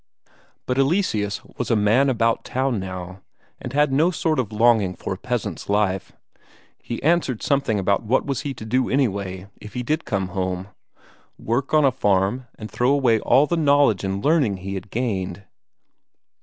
[0.65, 3.21] But Eleseus was a man about town now,
[3.61, 6.11] and had no sort of longing for a peasant's life;
[6.79, 10.69] he answered something about what was he to do anyway if he did come home?
[11.37, 15.43] Work on a farm and throw away all the knowledge and learning he had gained?